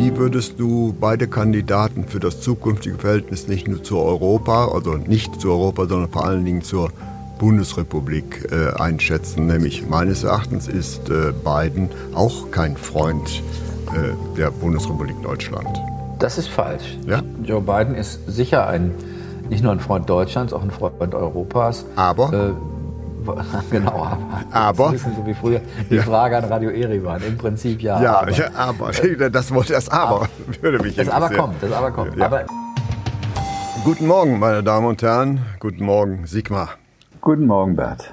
[0.00, 5.38] Wie würdest du beide Kandidaten für das zukünftige Verhältnis nicht nur zu Europa, also nicht
[5.38, 6.88] zu Europa, sondern vor allen Dingen zur
[7.38, 9.46] Bundesrepublik äh, einschätzen?
[9.46, 13.42] Nämlich meines Erachtens ist äh, Biden auch kein Freund
[13.88, 15.78] äh, der Bundesrepublik Deutschland.
[16.18, 16.96] Das ist falsch.
[17.06, 17.20] Ja?
[17.44, 18.94] Joe Biden ist sicher ein
[19.50, 21.84] nicht nur ein Freund Deutschlands, auch ein Freund Europas.
[21.96, 22.56] Aber?
[23.70, 24.18] Genau, aber.
[24.50, 26.02] aber ein bisschen so wie früher die ja.
[26.02, 27.22] Frage an Radio Erivan.
[27.22, 28.02] Im Prinzip ja.
[28.02, 28.30] Ja, aber.
[28.32, 28.90] Ja, aber.
[29.30, 30.28] Das, wollte das Aber
[30.60, 32.16] würde mich Das Aber kommt, das Aber kommt.
[32.16, 32.26] Ja.
[32.26, 32.44] Aber
[33.82, 35.40] Guten Morgen, meine Damen und Herren.
[35.58, 36.76] Guten Morgen, Sigmar.
[37.22, 38.12] Guten Morgen, Bert.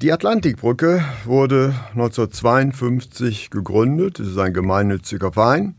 [0.00, 4.18] Die Atlantikbrücke wurde 1952 gegründet.
[4.18, 5.74] Es ist ein gemeinnütziger Verein,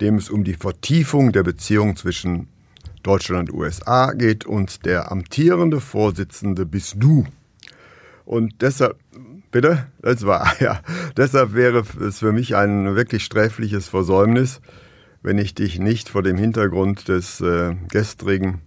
[0.00, 2.48] dem es um die Vertiefung der Beziehung zwischen
[3.02, 7.24] Deutschland und USA geht und der amtierende Vorsitzende bist du.
[8.26, 8.98] Und deshalb,
[9.50, 10.80] bitte, das war, ja,
[11.16, 14.60] deshalb wäre es für mich ein wirklich sträfliches Versäumnis,
[15.22, 18.60] wenn ich dich nicht vor dem Hintergrund des äh, gestrigen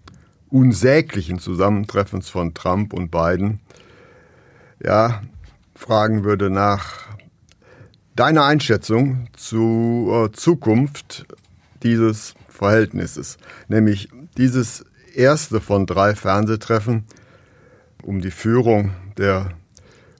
[0.50, 3.60] unsäglichen Zusammentreffens von Trump und Biden,
[4.84, 5.22] ja,
[5.76, 7.08] fragen würde nach
[8.16, 11.26] deiner Einschätzung zur Zukunft
[11.84, 17.06] dieses Verhältnisses, nämlich dieses erste von drei Fernsehtreffen
[18.04, 19.52] um die Führung der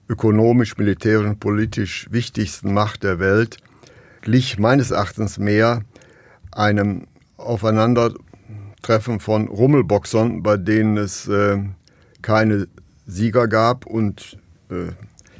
[0.08, 3.56] ökonomisch, militärisch und politisch wichtigsten Macht der Welt
[4.22, 5.82] glich meines Erachtens mehr
[6.52, 7.06] einem
[7.36, 11.58] Aufeinandertreffen von Rummelboxern, bei denen es äh,
[12.22, 12.68] keine
[13.06, 14.36] Sieger gab und
[14.70, 14.92] äh,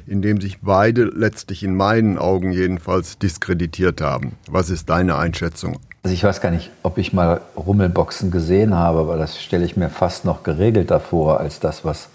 [0.07, 4.33] in dem sich beide letztlich in meinen Augen jedenfalls diskreditiert haben.
[4.49, 5.79] Was ist deine Einschätzung?
[6.03, 9.77] Also ich weiß gar nicht, ob ich mal Rummelboxen gesehen habe, aber das stelle ich
[9.77, 12.09] mir fast noch geregelter vor als das, was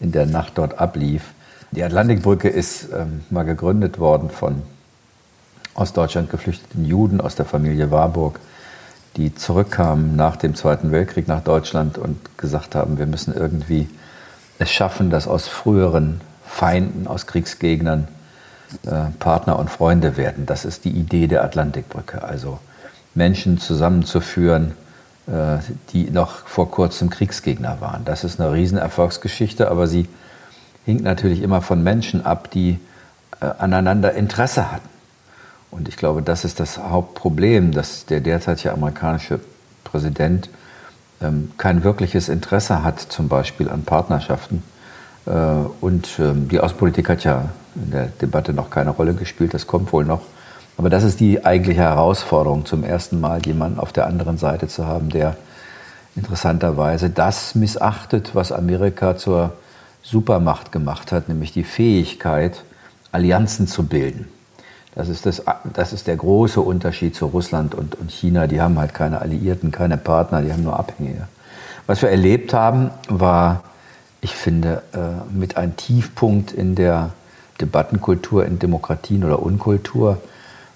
[0.00, 1.22] in der Nacht dort ablief.
[1.70, 4.62] Die Atlantikbrücke ist ähm, mal gegründet worden von
[5.74, 8.38] aus Deutschland geflüchteten Juden aus der Familie Warburg,
[9.16, 13.88] die zurückkamen nach dem Zweiten Weltkrieg nach Deutschland und gesagt haben, wir müssen irgendwie
[14.58, 18.06] es schaffen, dass aus früheren Feinden, aus Kriegsgegnern
[18.86, 20.46] äh, Partner und Freunde werden.
[20.46, 22.22] Das ist die Idee der Atlantikbrücke.
[22.22, 22.58] Also
[23.14, 24.72] Menschen zusammenzuführen,
[25.26, 28.04] die noch vor kurzem Kriegsgegner waren.
[28.04, 30.06] Das ist eine Riesenerfolgsgeschichte, aber sie
[30.84, 32.78] hinkt natürlich immer von Menschen ab, die
[33.40, 34.88] äh, aneinander Interesse hatten.
[35.70, 39.40] Und ich glaube, das ist das Hauptproblem, dass der derzeitige amerikanische
[39.82, 40.48] Präsident
[41.20, 44.62] ähm, kein wirkliches Interesse hat, zum Beispiel an Partnerschaften.
[45.26, 45.30] Äh,
[45.80, 49.92] und ähm, die Außenpolitik hat ja in der Debatte noch keine Rolle gespielt, das kommt
[49.92, 50.22] wohl noch.
[50.76, 54.86] Aber das ist die eigentliche Herausforderung, zum ersten Mal jemanden auf der anderen Seite zu
[54.86, 55.36] haben, der
[56.16, 59.52] interessanterweise das missachtet, was Amerika zur
[60.02, 62.62] Supermacht gemacht hat, nämlich die Fähigkeit,
[63.12, 64.26] Allianzen zu bilden.
[64.94, 65.42] Das ist, das,
[65.72, 68.46] das ist der große Unterschied zu Russland und, und China.
[68.46, 71.26] Die haben halt keine Alliierten, keine Partner, die haben nur Abhängige.
[71.86, 73.64] Was wir erlebt haben, war,
[74.20, 77.10] ich finde, äh, mit ein Tiefpunkt in der
[77.60, 80.18] Debattenkultur in Demokratien oder Unkultur.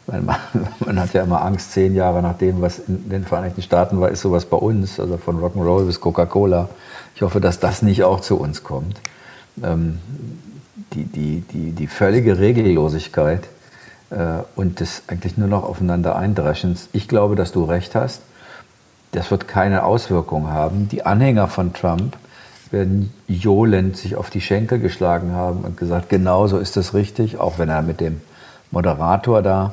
[0.09, 0.27] Man,
[0.85, 4.09] man, hat ja immer Angst, zehn Jahre nach dem, was in den Vereinigten Staaten war,
[4.09, 6.69] ist sowas bei uns, also von Rock'n'Roll bis Coca-Cola.
[7.15, 9.01] Ich hoffe, dass das nicht auch zu uns kommt.
[9.63, 9.99] Ähm,
[10.95, 13.45] die, die, die, die völlige Regellosigkeit
[14.11, 16.89] äh, und das eigentlich nur noch aufeinander eindreschens.
[16.93, 18.23] Ich glaube, dass du recht hast.
[19.13, 20.89] Das wird keine Auswirkung haben.
[20.89, 22.17] Die Anhänger von Trump
[22.71, 27.39] werden johlend sich auf die Schenkel geschlagen haben und gesagt, genau so ist das richtig,
[27.39, 28.21] auch wenn er mit dem
[28.71, 29.73] Moderator da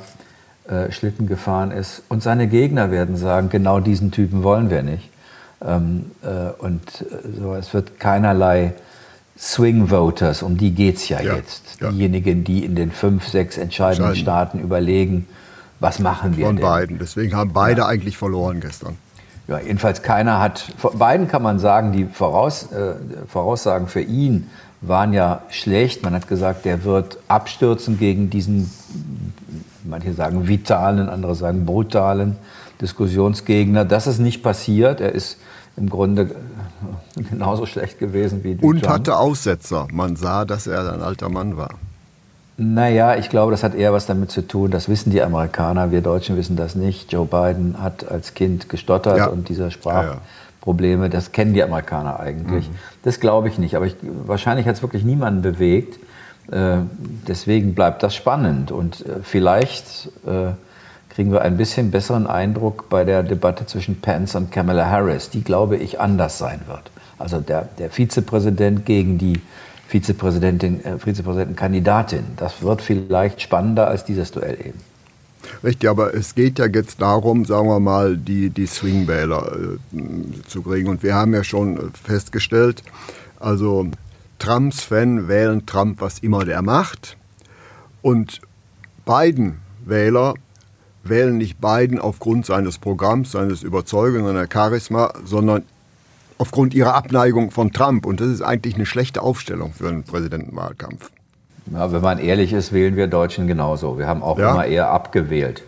[0.67, 2.03] äh, Schlitten gefahren ist.
[2.09, 5.09] Und seine Gegner werden sagen, genau diesen Typen wollen wir nicht.
[5.65, 8.73] Ähm, äh, und äh, so, es wird keinerlei
[9.37, 11.81] Swing Voters, um die geht es ja, ja, jetzt.
[11.81, 11.91] Ja.
[11.91, 15.27] Diejenigen, die in den fünf, sechs entscheidenden Staaten überlegen,
[15.79, 16.65] was machen wir Von denn?
[16.65, 16.99] beiden.
[16.99, 17.87] Deswegen haben beide ja.
[17.87, 18.97] eigentlich verloren gestern.
[19.47, 22.95] Ja, jedenfalls keiner hat, beiden kann man sagen, die Voraus, äh,
[23.27, 24.49] Voraussagen für ihn
[24.81, 26.03] waren ja schlecht.
[26.03, 28.71] Man hat gesagt, der wird abstürzen gegen diesen,
[29.87, 32.35] manche sagen vitalen, andere sagen brutalen
[32.81, 33.85] Diskussionsgegner.
[33.85, 35.01] Das ist nicht passiert.
[35.01, 35.37] Er ist
[35.77, 36.35] im Grunde
[37.29, 38.83] genauso schlecht gewesen wie Duchamp.
[38.83, 39.87] Und hatte Aussetzer.
[39.91, 41.75] Man sah, dass er ein alter Mann war.
[42.57, 45.99] Naja, ich glaube, das hat eher was damit zu tun, das wissen die Amerikaner, wir
[45.99, 47.11] Deutschen wissen das nicht.
[47.11, 49.25] Joe Biden hat als Kind gestottert ja.
[49.27, 50.03] und dieser Sprach.
[50.03, 51.09] Ja, ja.
[51.09, 52.69] Das kennen die Amerikaner eigentlich.
[52.69, 52.75] Mhm.
[53.03, 53.75] Das glaube ich nicht.
[53.75, 53.95] Aber ich,
[54.25, 55.99] wahrscheinlich hat es wirklich niemanden bewegt.
[56.51, 56.77] Äh,
[57.27, 58.71] deswegen bleibt das spannend.
[58.71, 60.51] Und äh, vielleicht äh,
[61.09, 65.43] kriegen wir ein bisschen besseren Eindruck bei der Debatte zwischen Pence und Kamala Harris, die,
[65.43, 66.91] glaube ich, anders sein wird.
[67.17, 69.39] Also der, der Vizepräsident gegen die
[69.87, 72.25] Vizepräsidentin, äh, Vizepräsidentenkandidatin.
[72.37, 74.79] Das wird vielleicht spannender als dieses Duell eben.
[75.63, 80.61] Richtig, aber es geht ja jetzt darum, sagen wir mal, die, die Swing-Wähler äh, zu
[80.61, 80.89] kriegen.
[80.89, 82.83] Und wir haben ja schon festgestellt,
[83.39, 83.87] also
[84.39, 87.17] Trumps Fan wählen Trump, was immer der macht.
[88.01, 88.41] Und
[89.05, 90.35] Biden-Wähler
[91.03, 95.63] wählen nicht Biden aufgrund seines Programms, seines Überzeugens, seiner Charisma, sondern
[96.37, 98.05] aufgrund ihrer Abneigung von Trump.
[98.05, 101.11] Und das ist eigentlich eine schlechte Aufstellung für einen Präsidentenwahlkampf.
[101.71, 103.97] Ja, wenn man ehrlich ist, wählen wir Deutschen genauso.
[103.97, 104.51] Wir haben auch ja?
[104.51, 105.63] immer eher abgewählt.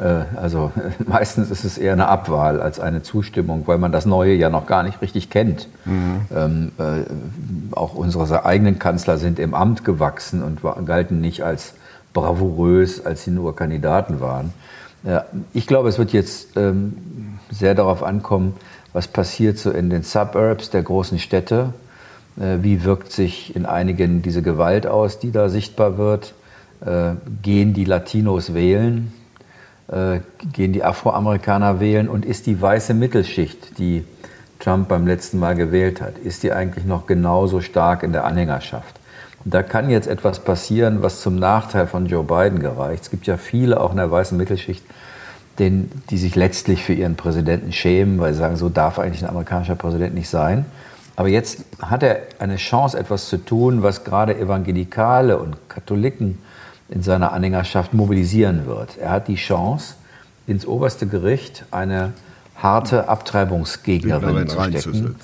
[0.00, 0.72] Äh, also
[1.06, 4.66] meistens ist es eher eine Abwahl als eine Zustimmung, weil man das Neue ja noch
[4.66, 5.68] gar nicht richtig kennt.
[5.84, 6.20] Mhm.
[6.34, 11.74] Ähm, äh, auch unsere eigenen Kanzler sind im Amt gewachsen und galten nicht als
[12.12, 14.52] bravourös, als sie nur Kandidaten waren.
[15.04, 18.54] Ja, ich glaube, es wird jetzt ähm, sehr darauf ankommen,
[18.92, 21.72] was passiert so in den Suburbs der großen Städte
[22.38, 26.34] äh, wie wirkt sich in einigen diese Gewalt aus, die da sichtbar wird?
[26.84, 29.12] Äh, gehen die Latinos wählen?
[29.90, 30.20] Äh,
[30.52, 32.08] gehen die Afroamerikaner wählen?
[32.08, 34.04] Und ist die weiße Mittelschicht, die
[34.58, 39.00] Trump beim letzten Mal gewählt hat, ist die eigentlich noch genauso stark in der Anhängerschaft?
[39.44, 43.04] Und da kann jetzt etwas passieren, was zum Nachteil von Joe Biden gereicht.
[43.04, 44.84] Es gibt ja viele auch in der weißen Mittelschicht,
[45.58, 49.30] den, die sich letztlich für ihren Präsidenten schämen, weil sie sagen, so darf eigentlich ein
[49.30, 50.66] amerikanischer Präsident nicht sein.
[51.16, 56.38] Aber jetzt hat er eine Chance, etwas zu tun, was gerade Evangelikale und Katholiken
[56.90, 58.98] in seiner Anhängerschaft mobilisieren wird.
[58.98, 59.94] Er hat die Chance,
[60.46, 62.12] ins oberste Gericht eine
[62.56, 65.16] harte Abtreibungsgegnerin zu stecken.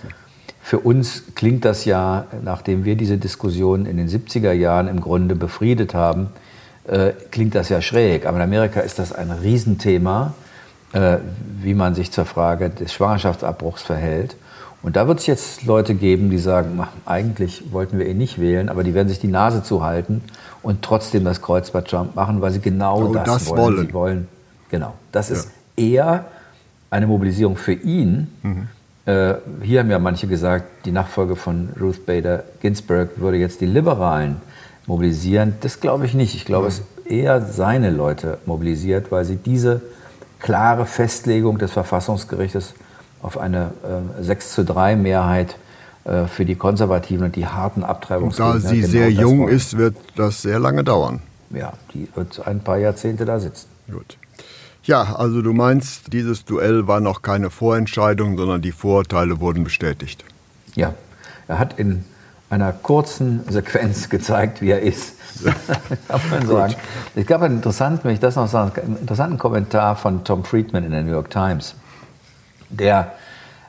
[0.63, 5.37] Für uns klingt das ja, nachdem wir diese Diskussion in den 70er Jahren im Grunde
[5.37, 6.29] befriedet haben,
[6.89, 8.27] äh, klingt das ja schräg.
[8.27, 10.35] Aber in Amerika ist das ein Riesenthema,
[10.93, 11.19] äh,
[11.61, 14.37] wie man sich zur Frage des Schwangerschaftsabbruchs verhält.
[14.82, 18.69] Und da wird es jetzt Leute geben, die sagen, eigentlich wollten wir ihn nicht wählen,
[18.69, 20.23] aber die werden sich die Nase zuhalten
[20.62, 23.58] und trotzdem das Kreuz bei Trump machen, weil sie genau oh, das, das, wollen.
[23.58, 23.87] wollen.
[23.87, 24.28] Sie wollen.
[24.70, 24.94] Genau.
[25.12, 25.37] Das ja.
[25.37, 26.26] ist eher
[26.90, 28.28] eine Mobilisierung für ihn.
[28.43, 28.69] Mhm.
[29.06, 33.67] Äh, hier haben ja manche gesagt, die Nachfolge von Ruth Bader Ginsburg würde jetzt die
[33.67, 34.37] Liberalen
[34.87, 35.55] mobilisieren.
[35.61, 36.34] Das glaube ich nicht.
[36.34, 36.72] Ich glaube, mhm.
[36.72, 39.81] es eher seine Leute mobilisiert, weil sie diese
[40.38, 42.75] klare Festlegung des Verfassungsgerichtes
[43.26, 43.73] auf eine
[44.19, 45.56] äh, 6 zu 3 Mehrheit
[46.05, 48.55] äh, für die Konservativen und die harten Abtreibungsgegner.
[48.55, 49.55] Und da sie genau sehr jung wollen.
[49.55, 51.20] ist, wird das sehr lange dauern.
[51.50, 53.67] Ja, die wird ein paar Jahrzehnte da sitzen.
[53.90, 54.17] Gut.
[54.84, 60.25] Ja, also du meinst, dieses Duell war noch keine Vorentscheidung, sondern die Vorurteile wurden bestätigt.
[60.76, 60.94] Ja,
[61.49, 62.05] er hat in
[62.49, 65.14] einer kurzen Sequenz gezeigt, wie er ist.
[66.08, 66.75] kann man sagen.
[67.17, 70.84] Es gab einen interessanten, wenn ich das noch sagen, einen interessanten Kommentar von Tom Friedman
[70.84, 71.75] in der New York Times
[72.71, 73.13] der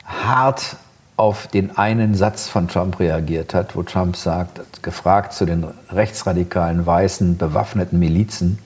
[0.04, 0.76] hart
[1.16, 6.86] auf den einen Satz von Trump reagiert hat, wo Trump sagt, gefragt zu den rechtsradikalen,
[6.86, 8.60] weißen, bewaffneten Milizen,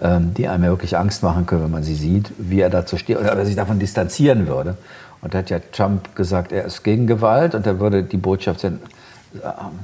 [0.00, 2.96] ähm, die einem ja wirklich Angst machen können, wenn man sie sieht, wie er dazu
[2.96, 4.78] steht oder ob er sich davon distanzieren würde.
[5.20, 8.60] Und da hat ja Trump gesagt, er ist gegen Gewalt und er würde die Botschaft
[8.60, 8.80] sein,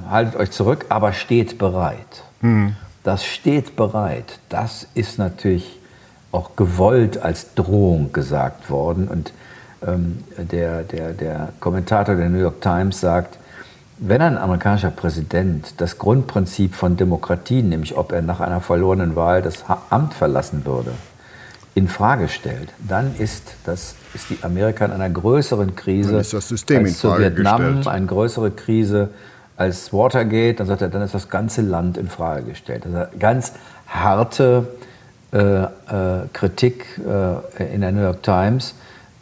[0.09, 2.23] haltet euch zurück, aber steht bereit.
[2.41, 2.75] Mhm.
[3.03, 5.79] Das steht bereit, das ist natürlich
[6.31, 9.31] auch gewollt als Drohung gesagt worden und
[9.81, 13.37] der, der, der Kommentator der New York Times sagt,
[13.97, 19.41] wenn ein amerikanischer Präsident das Grundprinzip von Demokratie, nämlich ob er nach einer verlorenen Wahl
[19.41, 20.91] das Amt verlassen würde,
[21.75, 27.17] in Frage stellt, dann ist, das, ist die Amerika in einer größeren Krise als zu
[27.17, 27.87] Vietnam, gestellt.
[27.87, 29.09] eine größere Krise
[29.57, 30.59] als Watergate.
[30.59, 32.85] Dann sagt er, dann ist das ganze Land in Frage gestellt.
[32.85, 33.53] Also ganz
[33.87, 34.67] harte
[35.31, 35.67] äh, äh,
[36.33, 38.73] Kritik äh, in der New York Times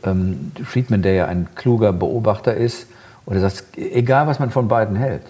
[0.04, 2.88] ähm, Friedman, der ja ein kluger Beobachter ist,
[3.25, 5.24] oder sagt, egal was man von beiden hält,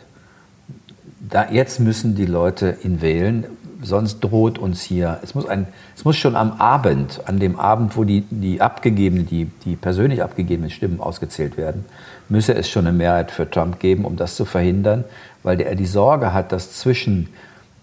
[1.19, 3.45] da, jetzt müssen die Leute ihn wählen,
[3.81, 7.97] sonst droht uns hier, es muss, ein, es muss schon am Abend, an dem Abend,
[7.97, 11.85] wo die, die abgegebenen, die, die persönlich abgegebenen Stimmen ausgezählt werden,
[12.29, 15.03] müsse es schon eine Mehrheit für Trump geben, um das zu verhindern,
[15.43, 17.29] weil er die Sorge hat, dass zwischen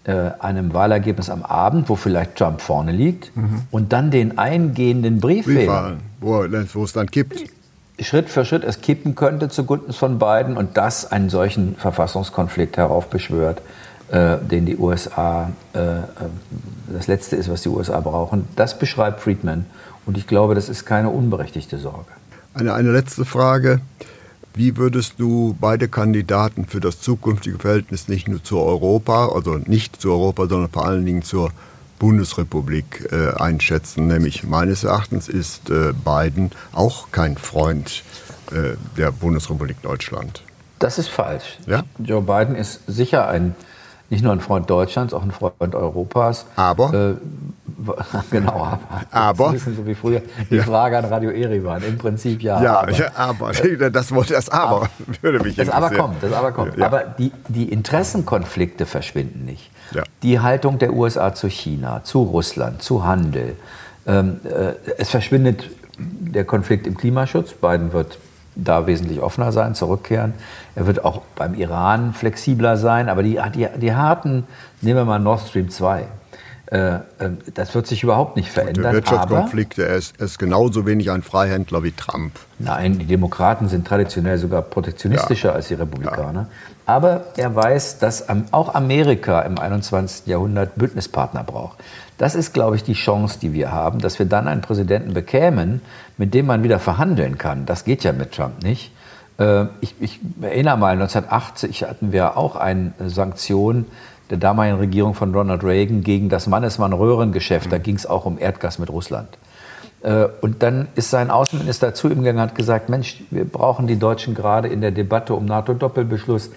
[0.07, 3.63] einem Wahlergebnis am Abend, wo vielleicht Trump vorne liegt, mhm.
[3.71, 7.43] und dann den eingehenden Briefwählern, wo, wo es dann kippt.
[7.99, 13.61] Schritt für Schritt es kippen könnte zugunsten von beiden und das einen solchen Verfassungskonflikt heraufbeschwört,
[14.11, 16.01] äh, den die USA, äh, äh,
[16.93, 18.47] das Letzte ist, was die USA brauchen.
[18.55, 19.65] Das beschreibt Friedman
[20.05, 22.11] und ich glaube, das ist keine unberechtigte Sorge.
[22.53, 23.79] Eine, eine letzte Frage.
[24.55, 30.01] Wie würdest du beide Kandidaten für das zukünftige Verhältnis nicht nur zu Europa, also nicht
[30.01, 31.51] zu Europa, sondern vor allen Dingen zur
[31.99, 34.07] Bundesrepublik äh, einschätzen?
[34.07, 38.03] Nämlich meines Erachtens ist äh, Biden auch kein Freund
[38.51, 40.41] äh, der Bundesrepublik Deutschland.
[40.79, 41.57] Das ist falsch.
[41.67, 41.83] Ja?
[41.99, 43.55] Joe Biden ist sicher ein
[44.09, 46.45] nicht nur ein Freund Deutschlands, auch ein Freund Europas.
[46.55, 47.17] Aber?
[48.31, 48.79] Genau, aber.
[49.11, 49.47] Aber?
[49.47, 50.63] Ein bisschen so wie früher die ja.
[50.63, 51.83] Frage an Radio Erivan.
[51.83, 52.61] Im Prinzip ja.
[52.61, 52.91] Ja, aber.
[52.91, 53.51] Ja, aber.
[53.91, 54.89] Das, das Aber, aber
[55.21, 56.77] würde mich Das Aber kommt, das Aber kommt.
[56.77, 56.85] Ja.
[56.85, 59.71] Aber die, die Interessenkonflikte verschwinden nicht.
[60.23, 63.55] Die Haltung der USA zu China, zu Russland, zu Handel.
[64.07, 67.53] Ähm, äh, es verschwindet der Konflikt im Klimaschutz.
[67.53, 68.17] Biden wird
[68.55, 70.33] da wesentlich offener sein, zurückkehren.
[70.75, 74.47] Er wird auch beim Iran flexibler sein, aber die, die, die harten,
[74.81, 76.07] nehmen wir mal Nord Stream 2, äh, äh,
[76.67, 78.83] das wird sich überhaupt nicht verändern.
[78.83, 82.39] Der Wirtschaftskonflikt, er ist, ist, genauso wenig ein Freihändler wie Trump.
[82.57, 85.55] Nein, die Demokraten sind traditionell sogar protektionistischer ja.
[85.55, 86.41] als die Republikaner.
[86.41, 86.47] Ja.
[86.87, 90.25] Aber er weiß, dass auch Amerika im 21.
[90.27, 91.77] Jahrhundert Bündnispartner braucht.
[92.17, 95.81] Das ist, glaube ich, die Chance, die wir haben, dass wir dann einen Präsidenten bekämen,
[96.17, 97.65] mit dem man wieder verhandeln kann.
[97.65, 98.91] Das geht ja mit Trump nicht.
[99.37, 103.85] Äh, ich, ich erinnere mal, 1980 hatten wir auch eine Sanktion
[104.29, 107.71] der damaligen Regierung von Ronald Reagan gegen das Mannesmann-Röhrengeschäft.
[107.71, 107.83] Da mhm.
[107.83, 109.29] ging es auch um Erdgas mit Russland.
[110.01, 113.87] Äh, und dann ist sein Außenminister zu ihm gegangen und hat gesagt, Mensch, wir brauchen
[113.87, 116.51] die Deutschen gerade in der Debatte um NATO-Doppelbeschluss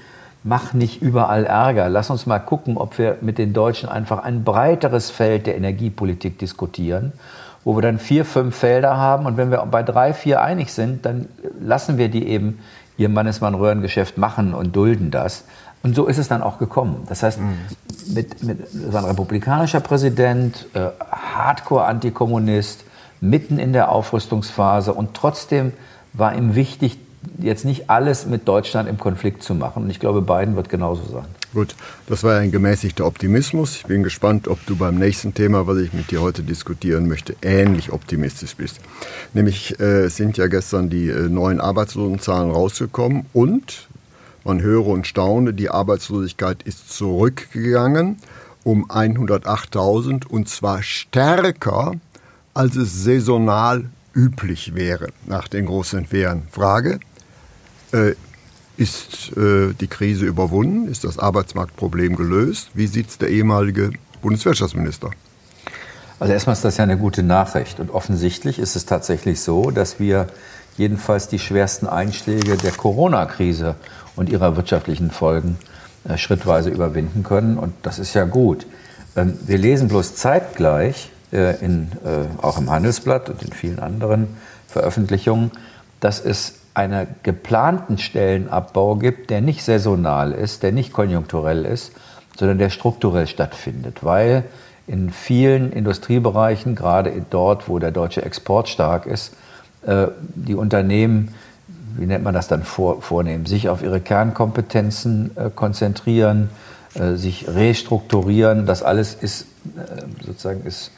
[0.45, 1.89] mach nicht überall Ärger.
[1.89, 6.39] Lass uns mal gucken, ob wir mit den Deutschen einfach ein breiteres Feld der Energiepolitik
[6.39, 7.13] diskutieren,
[7.65, 9.27] wo wir dann vier, fünf Felder haben.
[9.27, 11.29] Und wenn wir bei drei, vier einig sind, dann
[11.61, 12.61] lassen wir die eben
[12.97, 15.45] ihr Mannesmann-Röhrengeschäft machen und dulden das.
[15.83, 17.05] Und so ist es dann auch gekommen.
[17.09, 17.55] Das heißt, mhm.
[18.15, 22.85] mit, mit so ein republikanischer Präsident, äh, Hardcore-Antikommunist,
[23.21, 25.73] mitten in der Aufrüstungsphase und trotzdem
[26.13, 26.99] war ihm wichtig,
[27.39, 29.85] jetzt nicht alles mit Deutschland im Konflikt zu machen.
[29.85, 31.25] Und ich glaube, Biden wird genauso sein.
[31.55, 31.75] Gut,
[32.07, 33.77] das war ein gemäßigter Optimismus.
[33.77, 37.37] Ich bin gespannt, ob du beim nächsten Thema, was ich mit dir heute diskutieren möchte,
[37.43, 38.81] ähnlich optimistisch bist.
[39.33, 43.89] Nämlich äh, sind ja gestern die äh, neuen Arbeitslosenzahlen rausgekommen und
[44.49, 48.17] man höre und staune, die Arbeitslosigkeit ist zurückgegangen
[48.65, 51.93] um 108.000 und zwar stärker,
[52.55, 56.43] als es saisonal üblich wäre nach den großen Wehren.
[56.51, 56.99] Frage,
[57.93, 58.13] äh,
[58.77, 60.89] ist äh, die Krise überwunden?
[60.89, 62.71] Ist das Arbeitsmarktproblem gelöst?
[62.75, 63.91] Wie sieht es der ehemalige
[64.23, 65.11] Bundeswirtschaftsminister?
[66.21, 67.81] Also erstmal ist das ja eine gute Nachricht.
[67.81, 70.27] Und offensichtlich ist es tatsächlich so, dass wir
[70.77, 73.77] jedenfalls die schwersten Einschläge der Corona-Krise
[74.19, 75.57] und ihrer wirtschaftlichen Folgen
[76.09, 77.57] äh, schrittweise überwinden können.
[77.57, 78.67] Und das ist ja gut.
[79.17, 84.37] Ähm, wir lesen bloß zeitgleich, äh, in, äh, auch im Handelsblatt und in vielen anderen
[84.67, 85.53] Veröffentlichungen,
[86.01, 91.93] dass es einen geplanten Stellenabbau gibt, der nicht saisonal ist, der nicht konjunkturell ist,
[92.37, 94.45] sondern der strukturell stattfindet, weil
[94.87, 99.35] in vielen Industriebereichen, gerade dort, wo der deutsche Export stark ist,
[100.35, 101.35] die Unternehmen,
[101.99, 106.51] wie nennt man das dann vor, vornehmen, sich auf ihre Kernkompetenzen äh, konzentrieren,
[106.95, 108.67] äh, sich restrukturieren.
[108.67, 109.47] Das alles ist
[110.25, 110.91] sozusagen ist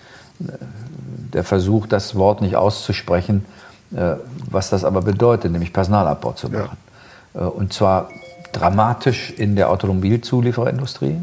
[1.33, 3.45] der Versuch, das Wort nicht auszusprechen,
[3.95, 4.15] äh,
[4.51, 6.77] was das aber bedeutet, nämlich Personalabbau zu machen.
[7.35, 7.41] Ja.
[7.43, 8.11] Äh, und zwar
[8.53, 11.17] dramatisch in der Automobilzulieferindustrie.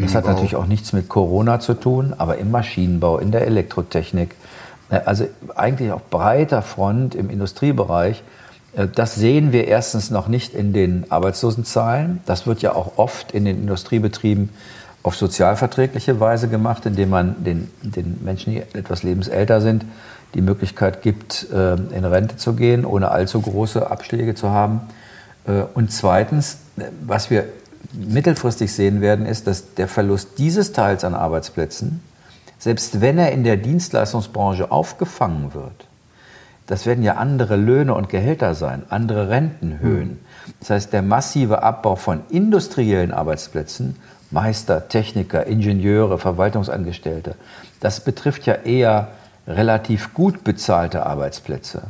[0.00, 4.34] Das hat natürlich auch nichts mit Corona zu tun, aber im Maschinenbau, in der Elektrotechnik,
[4.90, 8.22] äh, also eigentlich auf breiter Front im Industriebereich.
[8.94, 12.20] Das sehen wir erstens noch nicht in den Arbeitslosenzahlen.
[12.26, 14.50] Das wird ja auch oft in den Industriebetrieben
[15.02, 19.86] auf sozialverträgliche Weise gemacht, indem man den, den Menschen, die etwas lebensälter sind,
[20.34, 24.80] die Möglichkeit gibt, äh, in Rente zu gehen, ohne allzu große Abschläge zu haben.
[25.46, 26.58] Äh, und zweitens,
[27.06, 27.44] was wir
[27.92, 32.02] mittelfristig sehen werden, ist, dass der Verlust dieses Teils an Arbeitsplätzen,
[32.58, 35.86] selbst wenn er in der Dienstleistungsbranche aufgefangen wird,
[36.66, 40.18] das werden ja andere Löhne und Gehälter sein, andere Rentenhöhen.
[40.60, 43.96] Das heißt, der massive Abbau von industriellen Arbeitsplätzen,
[44.30, 47.36] Meister, Techniker, Ingenieure, Verwaltungsangestellte,
[47.80, 49.08] das betrifft ja eher
[49.46, 51.82] relativ gut bezahlte Arbeitsplätze,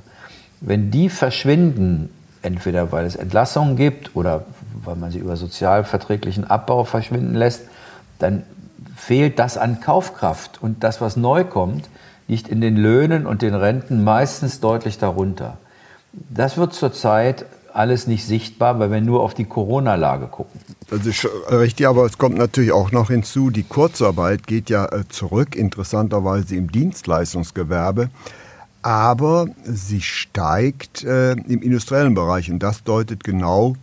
[0.61, 2.11] wenn die verschwinden,
[2.43, 4.45] entweder weil es Entlassungen gibt oder
[4.85, 7.63] weil man sie über sozialverträglichen Abbau verschwinden lässt,
[8.19, 8.43] dann
[8.95, 10.63] fehlt das an Kaufkraft.
[10.63, 11.89] Und das, was neu kommt,
[12.29, 15.59] liegt in den Löhnen und den Renten meistens deutlich darunter.
[16.13, 20.61] Das wird zurzeit alles nicht sichtbar, weil wir nur auf die Corona-Lage gucken.
[20.89, 25.07] Das ist richtig, aber es kommt natürlich auch noch hinzu, die Kurzarbeit geht ja äh,
[25.09, 28.09] zurück, interessanterweise im Dienstleistungsgewerbe.
[28.83, 33.75] aber sie steigt äh, im industriellen Bereich und das deutet genau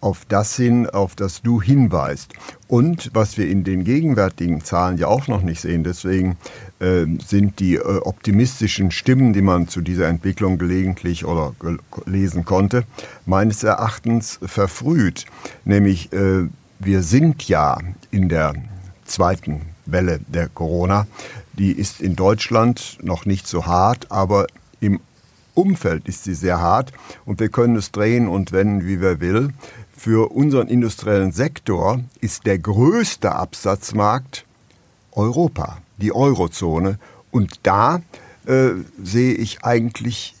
[0.00, 2.32] auf das hin, auf das du hinweist.
[2.68, 6.36] Und was wir in den gegenwärtigen Zahlen ja auch noch nicht sehen, deswegen
[6.80, 11.54] äh, sind die äh, optimistischen Stimmen, die man zu dieser Entwicklung gelegentlich oder
[12.06, 12.84] lesen konnte,
[13.26, 15.26] meines Erachtens verfrüht.
[15.64, 16.46] Nämlich, äh,
[16.78, 17.78] wir sind ja
[18.10, 18.54] in der
[19.04, 21.06] zweiten Welle der Corona.
[21.54, 24.46] Die ist in Deutschland noch nicht so hart, aber
[24.80, 25.00] im
[25.54, 26.92] Umfeld ist sie sehr hart
[27.24, 29.50] und wir können es drehen und wenden, wie wir will.
[29.98, 34.44] Für unseren industriellen Sektor ist der größte Absatzmarkt
[35.10, 37.00] Europa, die Eurozone.
[37.32, 38.00] Und da
[38.46, 38.70] äh,
[39.02, 40.36] sehe ich eigentlich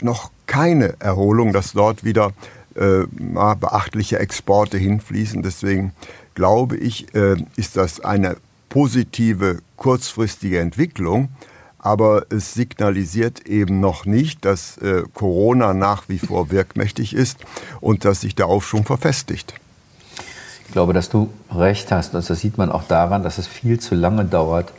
[0.00, 2.32] noch keine Erholung, dass dort wieder
[2.76, 5.42] äh, beachtliche Exporte hinfließen.
[5.42, 5.92] Deswegen
[6.36, 8.36] glaube ich, äh, ist das eine
[8.68, 11.28] positive kurzfristige Entwicklung,
[11.82, 17.38] aber es signalisiert eben noch nicht, dass äh, Corona nach wie vor wirkmächtig ist
[17.80, 19.54] und dass sich der Aufschwung verfestigt.
[20.66, 22.14] Ich glaube, dass du recht hast.
[22.14, 24.72] Und das sieht man auch daran, dass es viel zu lange dauert,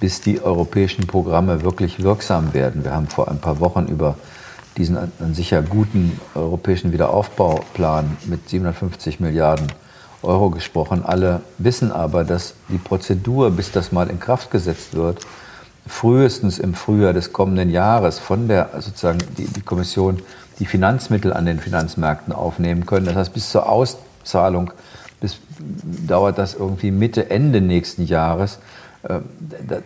[0.00, 2.82] bis die europäischen Programme wirklich wirksam werden.
[2.82, 4.16] Wir haben vor ein paar Wochen über
[4.76, 9.66] diesen an sicher guten europäischen Wiederaufbauplan mit 750 Milliarden
[10.22, 11.04] Euro gesprochen.
[11.04, 15.18] Alle wissen aber, dass die Prozedur, bis das mal in Kraft gesetzt wird,
[15.88, 20.22] frühestens im Frühjahr des kommenden Jahres von der sozusagen die, die Kommission
[20.58, 23.06] die Finanzmittel an den Finanzmärkten aufnehmen können.
[23.06, 24.72] Das heißt, bis zur Auszahlung
[25.20, 25.38] bis,
[26.06, 28.58] dauert das irgendwie Mitte, Ende nächsten Jahres.
[29.08, 29.24] Ähm,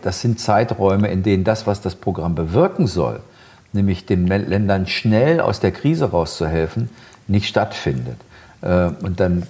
[0.01, 3.19] das sind Zeiträume, in denen das, was das Programm bewirken soll,
[3.71, 6.89] nämlich den Ländern schnell aus der Krise rauszuhelfen,
[7.27, 8.17] nicht stattfindet.
[8.63, 9.43] Äh, und dann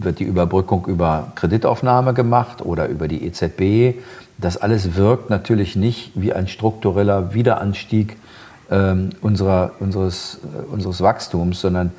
[0.00, 3.98] wird die Überbrückung über Kreditaufnahme gemacht oder über die EZB.
[4.38, 8.16] Das alles wirkt natürlich nicht wie ein struktureller Wiederanstieg
[8.70, 11.90] ähm, unserer, unseres, äh, unseres Wachstums, sondern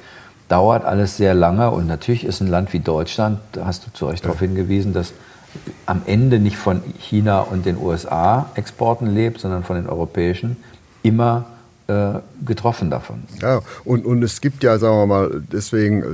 [0.48, 1.70] dauert alles sehr lange.
[1.70, 4.28] Und natürlich ist ein Land wie Deutschland, da hast du zu Recht ja.
[4.28, 5.14] darauf hingewiesen, dass
[5.86, 10.56] am Ende nicht von China und den USA Exporten lebt, sondern von den europäischen,
[11.04, 11.46] immer
[12.46, 13.24] getroffen davon.
[13.42, 16.06] Ja, und, und es gibt ja, sagen wir mal, deswegen äh,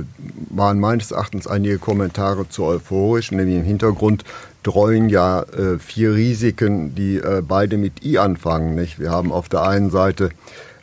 [0.50, 4.24] waren meines Erachtens einige Kommentare zu euphorisch, nämlich im Hintergrund
[4.62, 8.74] dreuen ja äh, vier Risiken, die äh, beide mit I anfangen.
[8.74, 8.98] Nicht?
[8.98, 10.30] Wir haben auf der einen Seite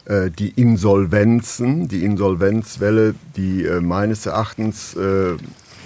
[0.06, 4.96] äh, die Insolvenzen, die Insolvenzwelle, die äh, meines Erachtens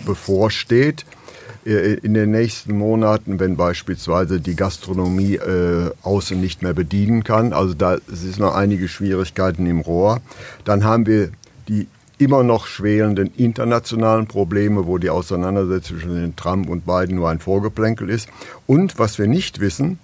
[0.05, 1.18] bevorsteht äh,
[1.65, 7.53] in den nächsten Monaten, wenn beispielsweise die Gastronomie äh, außen nicht mehr bedienen kann.
[7.53, 10.21] Also da sind noch einige Schwierigkeiten im Rohr.
[10.63, 11.29] Dann haben wir
[11.67, 17.39] die immer noch schwelenden internationalen Probleme, wo die Auseinandersetzung zwischen Trump und Biden nur ein
[17.39, 18.29] Vorgeplänkel ist.
[18.67, 19.99] Und was wir nicht wissen,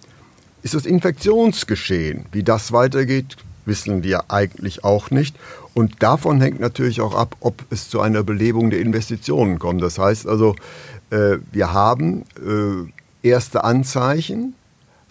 [0.63, 2.25] ist das Infektionsgeschehen.
[2.31, 5.35] Wie das weitergeht, wissen wir eigentlich auch nicht.
[5.73, 9.81] Und davon hängt natürlich auch ab, ob es zu einer Belebung der Investitionen kommt.
[9.81, 10.55] Das heißt also,
[11.09, 14.53] äh, wir haben äh, erste Anzeichen,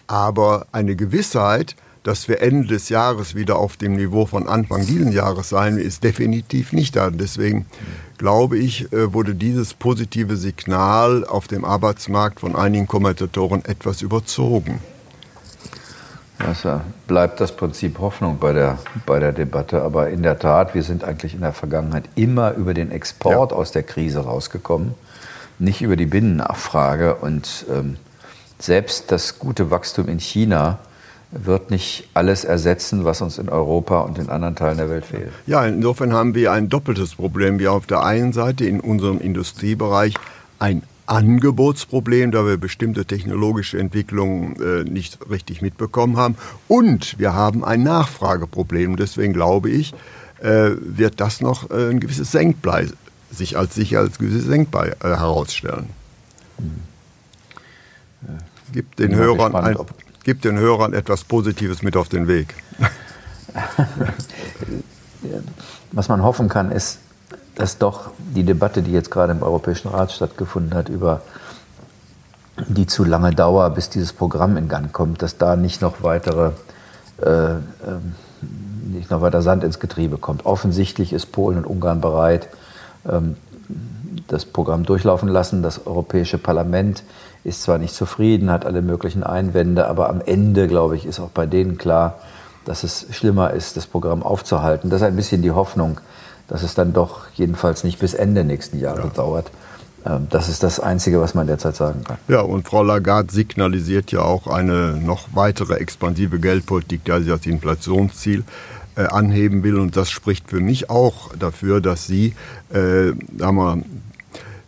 [0.07, 5.13] aber eine Gewissheit, dass wir Ende des Jahres wieder auf dem Niveau von Anfang dieses
[5.13, 7.09] Jahres sein, ist definitiv nicht da.
[7.09, 7.65] Deswegen
[8.17, 14.79] glaube ich, äh, wurde dieses positive Signal auf dem Arbeitsmarkt von einigen Kommentatoren etwas überzogen.
[16.39, 19.81] Also bleibt das Prinzip Hoffnung bei der, bei der Debatte.
[19.81, 23.57] Aber in der Tat, wir sind eigentlich in der Vergangenheit immer über den Export ja.
[23.57, 24.95] aus der Krise rausgekommen
[25.59, 27.15] nicht über die Binnennachfrage.
[27.15, 27.97] Und ähm,
[28.59, 30.79] selbst das gute Wachstum in China
[31.31, 35.31] wird nicht alles ersetzen, was uns in Europa und in anderen Teilen der Welt fehlt.
[35.47, 37.59] Ja, insofern haben wir ein doppeltes Problem.
[37.59, 40.13] Wir auf der einen Seite in unserem Industriebereich
[40.59, 46.35] ein Angebotsproblem, da wir bestimmte technologische Entwicklungen äh, nicht richtig mitbekommen haben.
[46.67, 48.95] Und wir haben ein Nachfrageproblem.
[48.95, 49.93] Deswegen glaube ich,
[50.41, 52.87] äh, wird das noch äh, ein gewisses Senkblei
[53.31, 55.89] sich als sicherheitsgüte senkbar äh, herausstellen.
[58.21, 58.37] Ja.
[58.73, 59.85] Gibt, den Hörern gespannt, ein,
[60.23, 62.53] gibt den Hörern etwas Positives mit auf den Weg.
[65.91, 66.99] Was man hoffen kann, ist,
[67.55, 71.21] dass doch die Debatte, die jetzt gerade im Europäischen Rat stattgefunden hat, über
[72.67, 76.51] die zu lange Dauer, bis dieses Programm in Gang kommt, dass da nicht noch weitere
[77.21, 78.15] äh, ähm,
[78.85, 80.45] nicht noch weiter Sand ins Getriebe kommt.
[80.45, 82.49] Offensichtlich ist Polen und Ungarn bereit,
[83.09, 83.35] ähm,
[84.27, 85.63] das Programm durchlaufen lassen.
[85.63, 87.03] Das Europäische Parlament
[87.43, 91.29] ist zwar nicht zufrieden, hat alle möglichen Einwände, aber am Ende, glaube ich, ist auch
[91.29, 92.19] bei denen klar,
[92.63, 94.89] dass es schlimmer ist, das Programm aufzuhalten.
[94.89, 95.99] Das ist ein bisschen die Hoffnung,
[96.47, 99.09] dass es dann doch jedenfalls nicht bis Ende nächsten Jahres ja.
[99.11, 99.51] dauert.
[100.05, 102.17] Ähm, das ist das Einzige, was man derzeit sagen kann.
[102.27, 107.45] Ja, und Frau Lagarde signalisiert ja auch eine noch weitere expansive Geldpolitik, die sie als
[107.45, 108.43] Inflationsziel
[108.95, 109.77] äh, anheben will.
[109.79, 112.35] Und das spricht für mich auch dafür, dass sie
[112.69, 113.81] äh, sagen wir,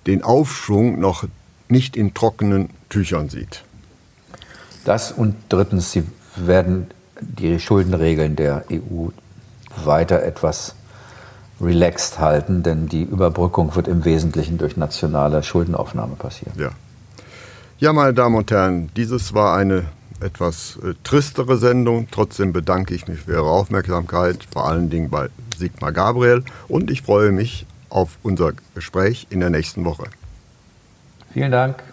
[0.07, 1.25] den Aufschwung noch
[1.69, 3.63] nicht in trockenen Tüchern sieht.
[4.85, 6.03] Das und drittens, sie
[6.35, 6.87] werden
[7.19, 9.09] die Schuldenregeln der EU
[9.83, 10.75] weiter etwas
[11.61, 16.53] relaxed halten, denn die Überbrückung wird im Wesentlichen durch nationale Schuldenaufnahme passieren.
[16.57, 16.69] Ja.
[17.79, 19.85] Ja, meine Damen und Herren, dieses war eine
[20.19, 22.07] etwas äh, tristere Sendung.
[22.09, 26.43] Trotzdem bedanke ich mich für Ihre Aufmerksamkeit, vor allen Dingen bei Sigmar Gabriel.
[26.67, 30.05] Und ich freue mich auf unser Gespräch in der nächsten Woche.
[31.33, 31.83] Vielen Dank.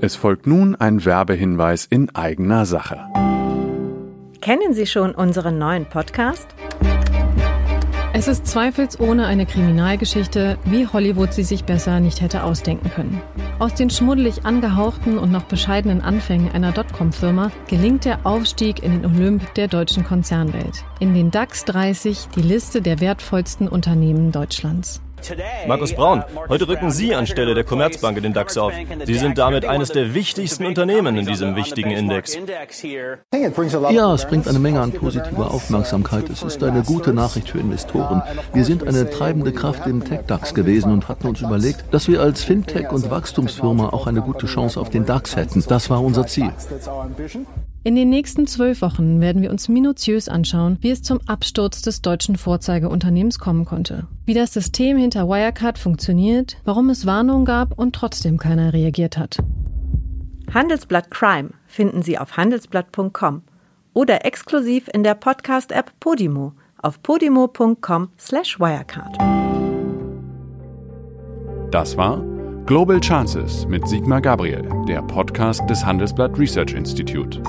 [0.00, 3.00] Es folgt nun ein Werbehinweis in eigener Sache.
[4.40, 6.46] Kennen Sie schon unseren neuen Podcast?
[8.18, 13.20] Es ist zweifelsohne eine Kriminalgeschichte, wie Hollywood sie sich besser nicht hätte ausdenken können.
[13.58, 19.04] Aus den schmuddelig angehauchten und noch bescheidenen Anfängen einer Dotcom-Firma gelingt der Aufstieg in den
[19.04, 20.82] Olymp der deutschen Konzernwelt.
[20.98, 25.02] In den DAX 30 die Liste der wertvollsten Unternehmen Deutschlands.
[25.66, 28.72] Markus Braun, heute rücken Sie anstelle der Commerzbank in den DAX auf.
[29.04, 32.38] Sie sind damit eines der wichtigsten Unternehmen in diesem wichtigen Index.
[33.90, 36.28] Ja, es bringt eine Menge an positiver Aufmerksamkeit.
[36.30, 38.22] Es ist eine gute Nachricht für Investoren.
[38.52, 42.44] Wir sind eine treibende Kraft im Tech-DAX gewesen und hatten uns überlegt, dass wir als
[42.44, 45.64] Fintech- und Wachstumsfirma auch eine gute Chance auf den DAX hätten.
[45.68, 46.52] Das war unser Ziel.
[47.86, 52.02] In den nächsten zwölf Wochen werden wir uns minutiös anschauen, wie es zum Absturz des
[52.02, 54.08] deutschen Vorzeigeunternehmens kommen konnte.
[54.24, 59.38] Wie das System hinter Wirecard funktioniert, warum es Warnungen gab und trotzdem keiner reagiert hat.
[60.52, 63.42] Handelsblatt Crime finden Sie auf handelsblatt.com
[63.94, 69.16] oder exklusiv in der Podcast-App Podimo auf podimo.com/wirecard.
[71.70, 72.20] Das war
[72.66, 77.40] Global Chances mit Sigmar Gabriel, der Podcast des Handelsblatt Research Institute.